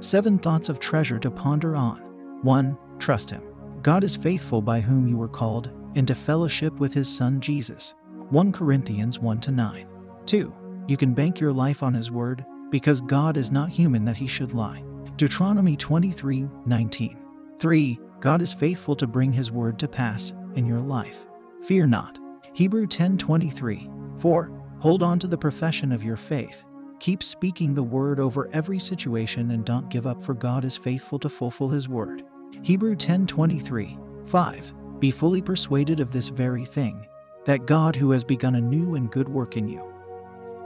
Seven 0.00 0.38
thoughts 0.38 0.68
of 0.68 0.78
treasure 0.78 1.18
to 1.18 1.30
ponder 1.30 1.74
on. 1.74 1.98
1. 2.42 2.78
Trust 3.00 3.30
Him. 3.30 3.42
God 3.82 4.04
is 4.04 4.16
faithful 4.16 4.62
by 4.62 4.80
whom 4.80 5.08
you 5.08 5.16
were 5.16 5.28
called 5.28 5.70
into 5.96 6.14
fellowship 6.14 6.78
with 6.78 6.94
His 6.94 7.08
Son 7.08 7.40
Jesus. 7.40 7.94
1 8.30 8.52
Corinthians 8.52 9.18
1 9.18 9.40
9. 9.48 9.88
2. 10.26 10.54
You 10.86 10.96
can 10.96 11.14
bank 11.14 11.40
your 11.40 11.52
life 11.52 11.82
on 11.82 11.94
His 11.94 12.12
Word 12.12 12.44
because 12.70 13.00
God 13.00 13.36
is 13.36 13.50
not 13.50 13.70
human 13.70 14.04
that 14.04 14.16
He 14.16 14.28
should 14.28 14.52
lie. 14.52 14.84
Deuteronomy 15.16 15.76
23 15.76 16.48
19. 16.64 17.18
3. 17.58 18.00
God 18.20 18.40
is 18.40 18.54
faithful 18.54 18.94
to 18.94 19.06
bring 19.06 19.32
His 19.32 19.50
Word 19.50 19.80
to 19.80 19.88
pass 19.88 20.32
in 20.54 20.64
your 20.64 20.80
life. 20.80 21.26
Fear 21.64 21.88
not. 21.88 22.20
Hebrew 22.52 22.86
10 22.86 23.18
23. 23.18 23.90
4. 24.18 24.52
Hold 24.78 25.02
on 25.02 25.18
to 25.18 25.26
the 25.26 25.36
profession 25.36 25.90
of 25.90 26.04
your 26.04 26.16
faith. 26.16 26.64
Keep 27.00 27.22
speaking 27.22 27.74
the 27.74 27.82
word 27.82 28.18
over 28.18 28.48
every 28.52 28.78
situation 28.78 29.52
and 29.52 29.64
don't 29.64 29.88
give 29.88 30.06
up 30.06 30.22
for 30.22 30.34
God 30.34 30.64
is 30.64 30.76
faithful 30.76 31.18
to 31.20 31.28
fulfill 31.28 31.68
his 31.68 31.88
word. 31.88 32.24
Hebrew 32.62 32.96
10:23. 32.96 33.98
5. 34.26 34.74
Be 34.98 35.10
fully 35.10 35.40
persuaded 35.40 36.00
of 36.00 36.10
this 36.10 36.28
very 36.28 36.64
thing, 36.64 37.06
that 37.44 37.66
God 37.66 37.94
who 37.94 38.10
has 38.10 38.24
begun 38.24 38.56
a 38.56 38.60
new 38.60 38.96
and 38.96 39.10
good 39.10 39.28
work 39.28 39.56
in 39.56 39.68
you 39.68 39.82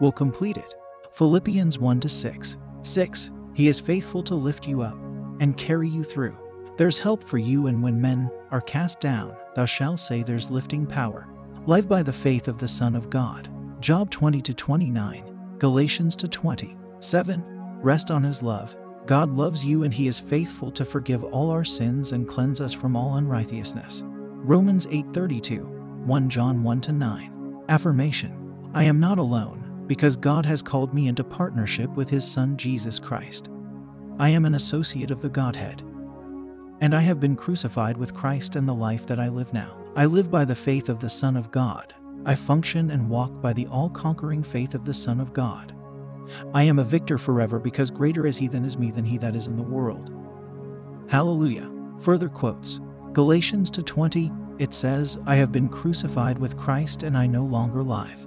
will 0.00 0.12
complete 0.12 0.56
it. 0.56 0.74
Philippians 1.12 1.78
1 1.78 2.02
6. 2.02 2.56
6. 2.82 3.30
He 3.54 3.68
is 3.68 3.80
faithful 3.80 4.22
to 4.24 4.34
lift 4.34 4.66
you 4.66 4.82
up 4.82 4.98
and 5.40 5.56
carry 5.56 5.88
you 5.88 6.02
through. 6.04 6.36
There's 6.76 6.98
help 6.98 7.24
for 7.24 7.38
you, 7.38 7.68
and 7.68 7.82
when 7.82 8.00
men 8.00 8.30
are 8.50 8.60
cast 8.60 9.00
down, 9.00 9.34
thou 9.54 9.64
shalt 9.64 9.98
say 9.98 10.22
there's 10.22 10.50
lifting 10.50 10.86
power. 10.86 11.26
Life 11.64 11.88
by 11.88 12.02
the 12.02 12.12
faith 12.12 12.48
of 12.48 12.58
the 12.58 12.68
Son 12.68 12.94
of 12.94 13.08
God. 13.08 13.48
Job 13.80 14.10
20 14.10 14.42
29. 14.42 15.35
Galatians 15.58 16.16
20. 16.16 16.76
7. 17.00 17.42
Rest 17.80 18.10
on 18.10 18.22
his 18.22 18.42
love. 18.42 18.76
God 19.06 19.30
loves 19.30 19.64
you 19.64 19.84
and 19.84 19.94
he 19.94 20.06
is 20.06 20.20
faithful 20.20 20.70
to 20.72 20.84
forgive 20.84 21.24
all 21.24 21.50
our 21.50 21.64
sins 21.64 22.12
and 22.12 22.28
cleanse 22.28 22.60
us 22.60 22.74
from 22.74 22.94
all 22.94 23.14
unrighteousness. 23.14 24.02
Romans 24.04 24.86
8:32. 24.88 25.66
1 26.04 26.28
John 26.28 26.62
1 26.62 26.82
9. 26.92 27.62
Affirmation. 27.70 28.32
I 28.74 28.84
am 28.84 29.00
not 29.00 29.18
alone 29.18 29.84
because 29.86 30.14
God 30.14 30.44
has 30.44 30.60
called 30.60 30.92
me 30.92 31.08
into 31.08 31.24
partnership 31.24 31.90
with 31.96 32.10
his 32.10 32.30
son 32.30 32.58
Jesus 32.58 32.98
Christ. 32.98 33.48
I 34.18 34.28
am 34.28 34.44
an 34.44 34.56
associate 34.56 35.10
of 35.10 35.22
the 35.22 35.30
Godhead. 35.30 35.82
And 36.82 36.94
I 36.94 37.00
have 37.00 37.18
been 37.18 37.34
crucified 37.34 37.96
with 37.96 38.12
Christ 38.12 38.56
and 38.56 38.68
the 38.68 38.74
life 38.74 39.06
that 39.06 39.18
I 39.18 39.28
live 39.28 39.54
now. 39.54 39.74
I 39.96 40.04
live 40.04 40.30
by 40.30 40.44
the 40.44 40.54
faith 40.54 40.90
of 40.90 40.98
the 40.98 41.08
Son 41.08 41.34
of 41.34 41.50
God 41.50 41.94
I 42.26 42.34
function 42.34 42.90
and 42.90 43.08
walk 43.08 43.40
by 43.40 43.52
the 43.52 43.68
all 43.68 43.88
conquering 43.88 44.42
faith 44.42 44.74
of 44.74 44.84
the 44.84 44.92
Son 44.92 45.20
of 45.20 45.32
God. 45.32 45.74
I 46.52 46.64
am 46.64 46.78
a 46.78 46.84
victor 46.84 47.18
forever 47.18 47.58
because 47.58 47.88
greater 47.90 48.26
is 48.26 48.36
he 48.36 48.48
than 48.48 48.64
is 48.64 48.76
me 48.76 48.90
than 48.90 49.04
he 49.04 49.16
that 49.18 49.36
is 49.36 49.46
in 49.46 49.56
the 49.56 49.62
world. 49.62 50.12
Hallelujah. 51.08 51.70
Further 52.00 52.28
quotes 52.28 52.80
Galatians 53.12 53.70
2:20 53.70 54.46
it 54.58 54.74
says, 54.74 55.18
I 55.26 55.36
have 55.36 55.52
been 55.52 55.68
crucified 55.68 56.38
with 56.38 56.56
Christ 56.56 57.02
and 57.02 57.16
I 57.16 57.26
no 57.26 57.44
longer 57.44 57.82
live. 57.82 58.26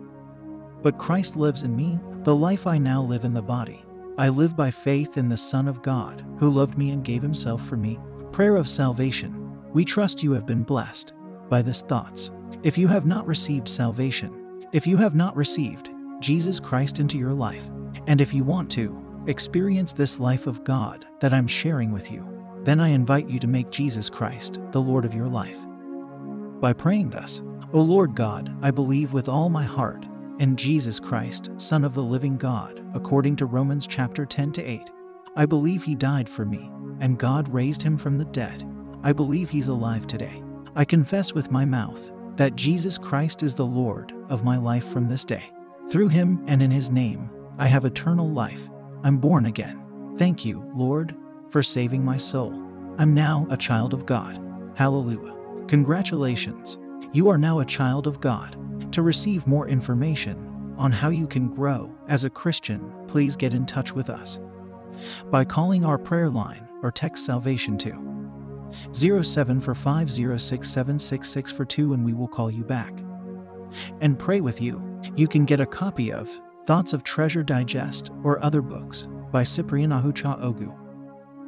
But 0.82 0.98
Christ 0.98 1.36
lives 1.36 1.64
in 1.64 1.76
me, 1.76 2.00
the 2.24 2.36
life 2.36 2.68
I 2.68 2.78
now 2.78 3.02
live 3.02 3.26
in 3.26 3.34
the 3.34 3.42
body. 3.42 3.84
I 4.18 4.30
live 4.30 4.56
by 4.56 4.70
faith 4.70 5.18
in 5.18 5.28
the 5.28 5.38
Son 5.38 5.68
of 5.68 5.82
God, 5.82 6.24
who 6.40 6.50
loved 6.50 6.78
me 6.78 6.92
and 6.92 7.04
gave 7.04 7.22
himself 7.22 7.66
for 7.68 7.78
me. 7.78 8.00
Prayer 8.32 8.56
of 8.56 8.70
salvation. 8.70 9.58
We 9.74 9.84
trust 9.86 10.22
you 10.22 10.32
have 10.34 10.46
been 10.46 10.64
blessed 10.64 11.14
by 11.50 11.62
this 11.62 11.82
thoughts. 11.82 12.32
If 12.64 12.78
you 12.78 12.88
have 12.88 13.06
not 13.06 13.26
received 13.26 13.68
salvation, 13.68 14.68
if 14.72 14.86
you 14.86 14.98
have 14.98 15.16
not 15.16 15.36
received 15.36 15.90
Jesus 16.20 16.60
Christ 16.60 17.00
into 17.00 17.18
your 17.18 17.34
life, 17.34 17.70
and 18.08 18.22
if 18.22 18.34
you 18.34 18.44
want 18.44 18.70
to 18.72 19.24
experience 19.28 19.94
this 19.94 20.20
life 20.20 20.48
of 20.48 20.64
God 20.64 21.06
that 21.22 21.34
I'm 21.34 21.48
sharing 21.48 21.92
with 21.92 22.12
you, 22.12 22.28
then 22.64 22.80
I 22.80 22.90
invite 22.90 23.30
you 23.30 23.40
to 23.40 23.48
make 23.48 23.72
Jesus 23.72 24.10
Christ 24.10 24.60
the 24.72 24.82
Lord 24.82 25.06
of 25.06 25.14
your 25.14 25.28
life. 25.28 25.58
By 26.60 26.74
praying 26.74 27.12
thus, 27.12 27.42
O 27.72 27.82
Lord 27.82 28.16
God, 28.16 28.54
I 28.62 28.72
believe 28.72 29.14
with 29.14 29.30
all 29.30 29.50
my 29.50 29.64
heart 29.64 30.06
in 30.40 30.56
Jesus 30.56 31.00
Christ, 31.00 31.52
Son 31.58 31.84
of 31.84 31.94
the 31.94 32.04
living 32.04 32.36
God, 32.38 32.84
according 32.94 33.36
to 33.38 33.46
Romans 33.46 33.88
chapter 33.88 34.26
10 34.26 34.52
to 34.54 34.64
8. 34.64 34.90
I 35.36 35.46
believe 35.46 35.84
he 35.84 35.96
died 35.96 36.28
for 36.28 36.46
me, 36.46 36.70
and 37.00 37.18
God 37.18 37.48
raised 37.54 37.82
him 37.82 37.98
from 37.98 38.18
the 38.18 38.26
dead. 38.26 38.68
I 39.04 39.14
believe 39.14 39.50
he's 39.50 39.68
alive 39.68 40.08
today. 40.08 40.44
I 40.76 40.86
confess 40.86 41.34
with 41.34 41.52
my 41.52 41.64
mouth 41.66 42.12
that 42.40 42.56
Jesus 42.56 42.98
Christ 42.98 43.44
is 43.44 43.54
the 43.54 43.66
Lord 43.66 44.14
of 44.30 44.46
my 44.46 44.56
life 44.56 44.88
from 44.88 45.10
this 45.10 45.26
day. 45.26 45.44
Through 45.90 46.08
him 46.08 46.42
and 46.48 46.64
in 46.64 46.72
his 46.72 46.90
name, 46.90 47.30
I 47.58 47.68
have 47.68 47.84
eternal 47.84 48.30
life. 48.30 48.70
I'm 49.04 49.18
born 49.18 49.48
again. 49.48 50.16
Thank 50.18 50.46
you, 50.46 50.64
Lord, 50.74 51.14
for 51.50 51.62
saving 51.62 52.02
my 52.02 52.16
soul. 52.16 52.54
I'm 52.98 53.14
now 53.14 53.46
a 53.50 53.58
child 53.58 53.94
of 53.94 54.06
God. 54.06 54.40
Hallelujah. 54.76 55.36
Congratulations. 55.68 56.78
You 57.12 57.28
are 57.28 57.38
now 57.38 57.60
a 57.60 57.66
child 57.66 58.08
of 58.08 58.22
God. 58.22 58.56
To 58.94 59.02
receive 59.02 59.46
more 59.46 59.68
information 59.68 60.74
on 60.78 60.94
how 60.94 61.10
you 61.10 61.28
can 61.28 61.50
grow 61.50 61.94
as 62.08 62.24
a 62.24 62.30
Christian, 62.30 62.90
please 63.08 63.36
get 63.36 63.54
in 63.54 63.66
touch 63.66 63.92
with 63.92 64.10
us 64.10 64.40
by 65.30 65.44
calling 65.44 65.84
our 65.84 65.98
prayer 65.98 66.30
line 66.30 66.66
or 66.84 66.90
text 66.90 67.26
salvation 67.26 67.78
to 67.80 68.09
07 68.92 69.62
for 69.62 69.76
506766 69.76 71.52
for 71.52 71.66
2 71.66 71.94
and 71.94 72.06
we 72.06 72.14
will 72.14 72.28
call 72.28 72.50
you 72.52 72.64
back. 72.64 72.94
And 74.02 74.18
pray 74.18 74.42
with 74.42 74.62
you. 74.62 74.82
You 75.16 75.28
can 75.28 75.46
get 75.46 75.60
a 75.60 75.66
copy 75.66 76.12
of 76.12 76.30
Thoughts 76.66 76.94
of 76.94 77.04
Treasure 77.04 77.44
Digest 77.44 78.12
or 78.24 78.44
other 78.44 78.62
books 78.62 79.08
by 79.32 79.44
Cyprian 79.44 79.92
Ahucha 79.92 80.42
Ogu 80.42 80.76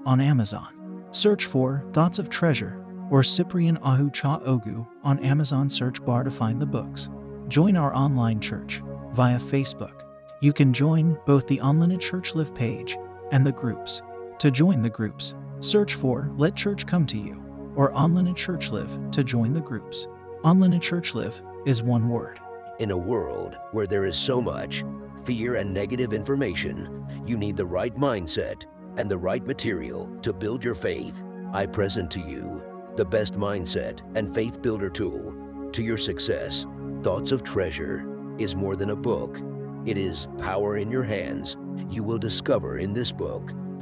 on 0.06 0.22
Amazon. 0.22 1.08
Search 1.12 1.46
for 1.46 1.86
Thoughts 1.94 2.20
of 2.20 2.30
Treasure 2.30 2.84
or 3.10 3.22
Cyprian 3.22 3.78
Ahucha 3.80 4.44
Ogu 4.46 4.88
on 5.04 5.20
Amazon 5.20 5.70
search 5.70 6.04
bar 6.06 6.24
to 6.24 6.32
find 6.32 6.60
the 6.60 6.66
books. 6.66 7.10
Join 7.50 7.76
our 7.76 7.94
online 7.94 8.40
church 8.40 8.82
via 9.14 9.38
Facebook. 9.38 10.04
You 10.42 10.54
can 10.54 10.74
join 10.74 11.18
both 11.28 11.46
the 11.48 11.62
online 11.62 12.00
church 12.00 12.34
live 12.34 12.56
page 12.56 12.98
and 13.32 13.46
the 13.46 13.52
groups. 13.52 14.02
To 14.40 14.50
join 14.50 14.82
the 14.82 14.90
groups, 14.90 15.36
Search 15.62 15.94
for 15.94 16.28
Let 16.38 16.56
Church 16.56 16.88
Come 16.88 17.06
to 17.06 17.20
You 17.20 17.40
or 17.76 17.96
Online 17.96 18.30
at 18.30 18.36
Church 18.36 18.72
Live 18.72 19.12
to 19.12 19.24
join 19.24 19.54
the 19.54 19.62
groups. 19.62 20.08
Online 20.44 20.74
at 20.74 20.82
Church 20.82 21.14
Live 21.14 21.40
is 21.68 21.84
one 21.84 22.10
word. 22.10 22.40
In 22.80 22.90
a 22.90 22.98
world 22.98 23.60
where 23.72 23.86
there 23.86 24.06
is 24.06 24.18
so 24.18 24.42
much 24.42 24.84
fear 25.24 25.58
and 25.58 25.72
negative 25.72 26.14
information, 26.14 27.06
you 27.28 27.38
need 27.38 27.58
the 27.58 27.66
right 27.66 27.94
mindset 27.94 28.66
and 28.98 29.10
the 29.10 29.20
right 29.20 29.46
material 29.46 30.10
to 30.24 30.34
build 30.34 30.64
your 30.64 30.74
faith. 30.74 31.24
I 31.54 31.68
present 31.68 32.10
to 32.12 32.20
you 32.22 32.66
the 32.96 33.06
best 33.06 33.36
mindset 33.36 34.02
and 34.16 34.34
faith 34.34 34.64
builder 34.64 34.90
tool 34.90 35.70
to 35.74 35.84
your 35.84 36.00
success. 36.00 36.66
Thoughts 37.04 37.32
of 37.32 37.44
Treasure 37.44 38.34
is 38.40 38.56
more 38.56 38.76
than 38.76 38.90
a 38.90 38.96
book, 38.96 39.40
it 39.86 39.98
is 39.98 40.28
power 40.40 40.78
in 40.78 40.90
your 40.90 41.04
hands. 41.04 41.56
You 41.88 42.04
will 42.04 42.18
discover 42.18 42.80
in 42.80 42.94
this 42.94 43.12
book 43.12 43.52